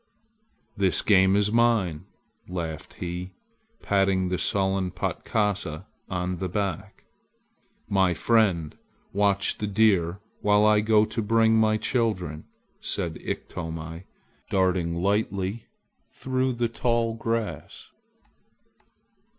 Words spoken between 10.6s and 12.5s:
I go to bring my children,"